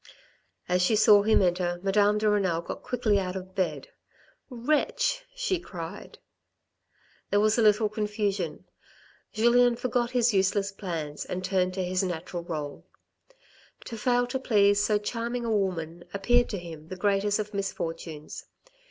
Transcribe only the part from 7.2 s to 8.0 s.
There was a little